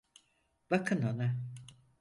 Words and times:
Bakın 0.71 1.01
ona. 1.01 1.35